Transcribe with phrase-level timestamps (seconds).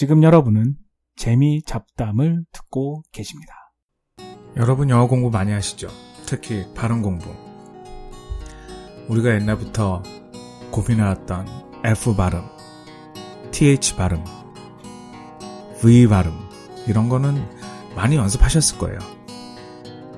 [0.00, 0.76] 지금 여러분은
[1.14, 3.52] 재미 잡담을 듣고 계십니다.
[4.56, 5.88] 여러분 영어 공부 많이 하시죠?
[6.24, 7.28] 특히 발음 공부.
[9.08, 10.02] 우리가 옛날부터
[10.70, 11.46] 고민해왔던
[11.84, 12.40] F 발음,
[13.50, 14.24] TH 발음,
[15.82, 16.32] V 발음,
[16.88, 17.34] 이런 거는
[17.94, 19.00] 많이 연습하셨을 거예요.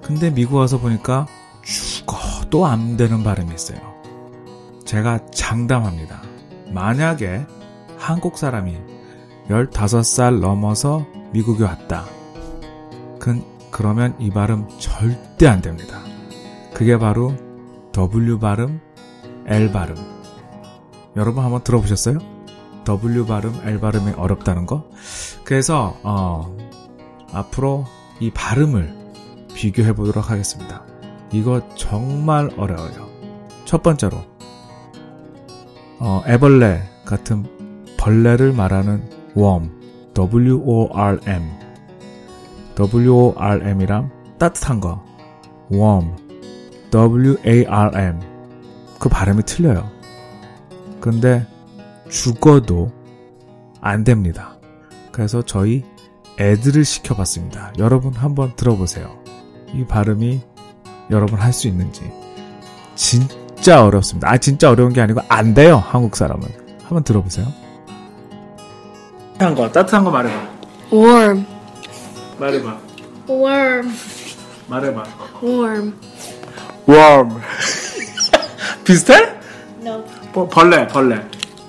[0.00, 1.26] 근데 미국 와서 보니까
[1.62, 3.78] 죽어도 안 되는 발음이 있어요.
[4.86, 6.22] 제가 장담합니다.
[6.72, 7.44] 만약에
[7.98, 8.95] 한국 사람이
[9.48, 12.04] 15살 넘어서 미국에 왔다.
[13.18, 16.00] 그, 그러면 이 발음 절대 안 됩니다.
[16.74, 17.34] 그게 바로
[17.92, 18.80] W 발음,
[19.46, 19.96] L 발음.
[21.16, 22.18] 여러분 한번 들어보셨어요?
[22.84, 24.88] W 발음, L 발음이 어렵다는 거?
[25.44, 26.56] 그래서, 어,
[27.32, 27.84] 앞으로
[28.20, 28.94] 이 발음을
[29.54, 30.84] 비교해 보도록 하겠습니다.
[31.32, 33.08] 이거 정말 어려워요.
[33.64, 34.18] 첫 번째로,
[35.98, 37.46] 어, 애벌레 같은
[37.96, 39.70] 벌레를 말하는 worm,
[40.14, 41.42] W-O-R-M.
[42.74, 45.02] W-O-R-M이랑 따뜻한 거,
[45.72, 46.16] warm,
[46.90, 48.20] W-A-R-M.
[48.98, 49.88] 그 발음이 틀려요.
[51.00, 51.46] 근데
[52.10, 52.90] 죽어도
[53.80, 54.56] 안 됩니다.
[55.12, 55.84] 그래서 저희
[56.38, 57.72] 애들을 시켜봤습니다.
[57.78, 59.18] 여러분 한번 들어보세요.
[59.74, 60.40] 이 발음이
[61.10, 62.02] 여러분 할 수 있는지.
[62.94, 64.30] 진짜 어렵습니다.
[64.30, 65.76] 아, 진짜 어려운 게 아니고 안 돼요.
[65.76, 66.46] 한국 사람은.
[66.82, 67.46] 한번 들어보세요.
[69.36, 70.48] 따뜻한 거, 따뜻한 거 말해봐.
[70.90, 71.44] Warm.
[72.38, 72.78] 말해봐.
[73.28, 73.92] Warm.
[74.66, 75.04] 말해봐.
[75.42, 75.92] Warm.
[76.88, 77.40] warm.
[78.84, 79.38] 비슷해?
[79.82, 80.02] No.
[80.32, 81.20] 버, 벌레, 벌레.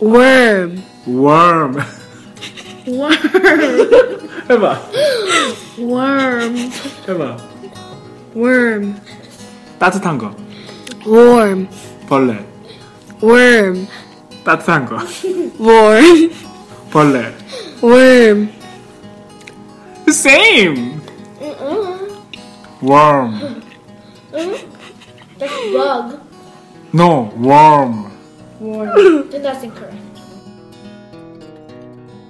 [0.00, 0.82] Worm.
[1.08, 1.82] worm.
[2.86, 3.16] Worm.
[4.50, 4.80] 해봐.
[5.78, 6.70] Worm.
[7.08, 7.36] 해봐.
[8.36, 8.94] Worm.
[9.80, 10.34] 따뜻한 거.
[11.04, 11.66] Warm.
[12.08, 12.38] 벌레.
[13.20, 13.88] Worm.
[14.44, 14.98] 따뜻한 거.
[15.58, 16.32] Warm.
[16.92, 17.37] 벌레.
[17.80, 18.48] Worm.
[20.10, 21.00] same.
[22.82, 23.62] worm.
[25.38, 26.20] That's bug.
[26.92, 28.10] no, worm.
[28.60, 29.30] Warm.
[29.30, 29.96] then that's incorrect.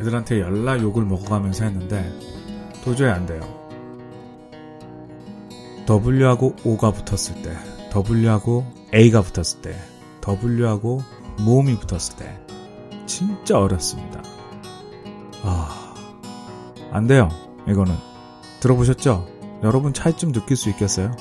[0.00, 2.04] 애들한테 열나 욕을 먹어가면서 했는데
[2.84, 3.40] 도저히 안 돼요.
[5.88, 7.56] W하고 O가 붙었을 때,
[7.94, 8.64] W하고
[8.94, 9.74] A가 붙었을 때,
[10.26, 11.02] W하고
[11.40, 12.38] 모음이 붙었을 때
[13.06, 14.29] 진짜 어렵습니다.
[16.90, 17.28] 아, 안 돼요.
[17.68, 17.94] 이거는
[18.60, 19.26] 들어보셨죠?
[19.62, 21.12] 여러분 차이점 느낄 수 있겠어요?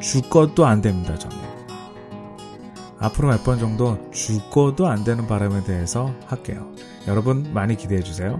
[0.00, 1.16] 죽어도 안 됩니다.
[1.18, 1.36] 저는
[2.98, 6.66] 앞으로 몇 번 정도 죽어도 안 되는 발음에 대해서 할게요.
[7.06, 8.38] 여러분 많이 기대해 주세요.